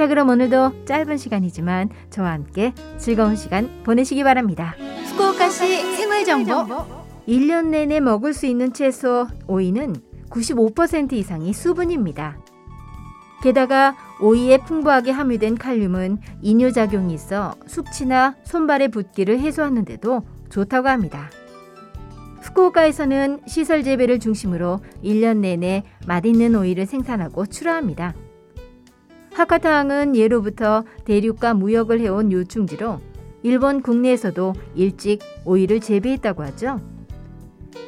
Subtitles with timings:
[0.00, 4.74] 자, 그럼 오늘도 짧은 시간이지만 저와 함께 즐거운 시간 보내시기 바랍니다.
[5.10, 6.64] 후쿠오카시 생활 정보
[7.28, 9.96] 1년 내내 먹을 수 있는 채소 오이는
[10.30, 12.38] 95% 이상이 수분입니다.
[13.42, 21.28] 게다가 오이에 풍부하게 함유된 칼륨은 이뇨작용이 있어 숙취나 손발의 붓기를 해소하는데도 좋다고 합니다.
[22.40, 28.14] 후쿠오카에서는 시설 재배를 중심으로 1년 내내 맛있는 오이를 생산하고 출하합니다.
[29.32, 33.00] 하카타항은 예로부터 대륙과 무역을 해온 요충지로
[33.42, 36.80] 일본 국내에서도 일찍 오이를 재배했다고 하죠.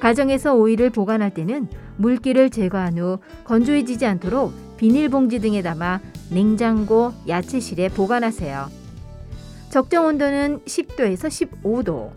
[0.00, 8.68] 가정에서 오이를 보관할 때는 물기를 제거한 후 건조해지지 않도록 비닐봉지 등에 담아 냉장고, 야채실에 보관하세요.
[9.70, 11.28] 적정 온도는 10도에서
[11.62, 12.10] 15도.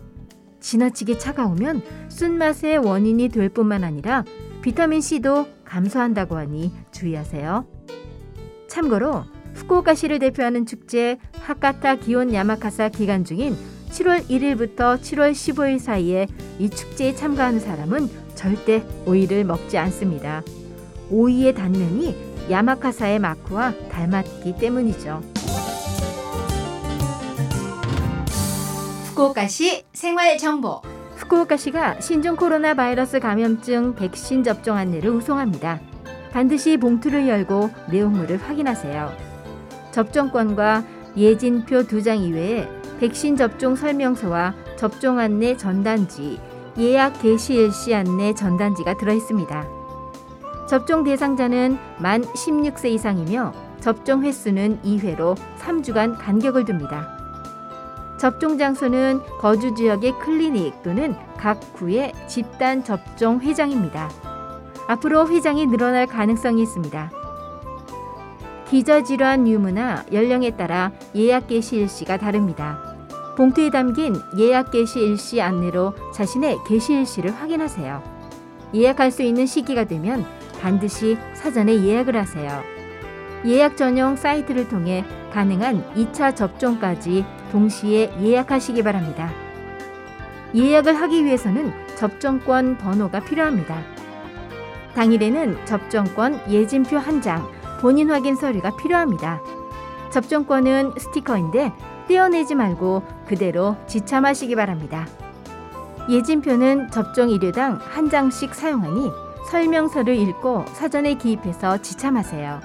[0.61, 4.23] 지나치게 차가우면 쓴맛의 원인이 될 뿐만 아니라
[4.61, 7.67] 비타민C도 감소한다고 하니 주의하세요.
[8.75, 9.23] 참고로
[9.53, 13.55] 후쿠오카시를 대표하는 축제 하카타 기온 야마카사 기간 중인
[13.89, 16.27] 7월 1일부터 7월 15일 사이에
[16.59, 20.43] 이 축제에 참가하는 사람은 절대 오이를 먹지 않습니다.
[21.09, 25.21] 오이의 단면이 야마카사의 마크와 닮았기 때문이죠.
[29.05, 30.81] 후쿠오카시 생활 정보.
[31.15, 35.94] 후쿠오카시가 신종 코로나 바이러스 감염증 백신 접종 안내를 우송합니다.
[36.35, 39.09] 반드시 봉투를 열고 내용물을 확인하세요.
[39.91, 40.83] 접종권과
[41.15, 42.67] 예진표 두 장 이외에
[42.99, 46.37] 백신 접종 설명서와 접종 안내 전단지,
[46.77, 49.65] 예약 개시 일시 안내 전단지가 들어 있습니다.
[50.67, 57.07] 접종 대상자는 만 16세 이상이며 접종 횟수는 2회로 3주간 간격을 둡니다.
[58.19, 64.34] 접종 장소는 거주 지역의 클리닉 또는 각 구의 집단 접종 회장입니다.
[64.87, 67.11] 앞으로 회장이 늘어날 가능성이 있습니다.
[68.69, 72.95] 기저질환 유무나 연령에 따라 예약 개시 일시가 다릅니다.
[73.37, 78.01] 봉투에 담긴 예약 개시 일시 안내로 자신의 개시 일시를 확인하세요.
[78.73, 80.25] 예약할 수 있는 시기가 되면
[80.61, 82.63] 반드시 사전에 예약을 하세요.
[83.45, 89.31] 예약 전용 사이트를 통해 가능한 2차 접종까지 동시에 예약하시기 바랍니다.
[90.55, 93.94] 예약을 하기 위해서는 접종권 번호가 필요합니다.
[94.95, 97.47] 당일에는 접종권 예진표 한 장,
[97.81, 99.41] 본인 확인 서류가 필요합니다.
[100.09, 101.73] 접종권은 스티커인데
[102.07, 105.05] 떼어내지 말고 그대로 지참하시기 바랍니다.
[106.09, 109.11] 예진표는 접종 일회당 한 장씩 사용하니
[109.49, 112.61] 설명서를 읽고 사전에 기입해서 지참하세요.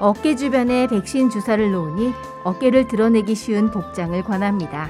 [0.00, 2.12] 어깨 주변에 백신 주사를 놓으니
[2.42, 4.88] 어깨를 드러내기 쉬운 복장을 권합니다.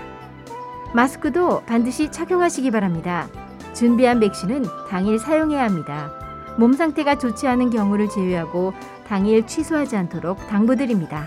[0.95, 3.28] 마스크도 반드시 착용하시기 바랍니다.
[3.75, 6.30] 준비한 백신은 당일 사용해야 합니다.
[6.60, 8.75] 몸 상태가 좋지 않은 경우를 제외하고
[9.09, 11.26] 당일 취소하지 않도록 당부드립니다.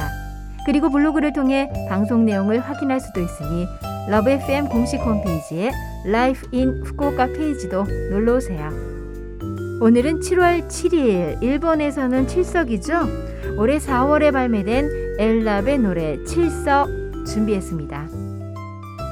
[0.66, 3.68] 그리고 블로그를 통해 방송 내용을 확인할 수도 있으니
[4.10, 5.72] Love FM 공식 홈페이지에
[6.06, 8.70] Life in Fukuoka 페이지도 놀러 오세요.
[9.82, 12.94] 오늘은 7월 7일 일본에서는 칠석이죠.
[13.58, 16.88] 올해 4월에 발매된 엘랍의 노래 칠석
[17.28, 18.08] 준비했습니다.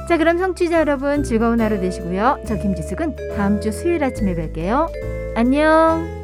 [0.08, 2.44] 자 그럼 청취자 여러분 즐거운 하루 되시고요.
[2.46, 4.88] 저 김지숙은 다음 주 수요일 아침에 뵐게요.
[5.34, 6.23] 안녕.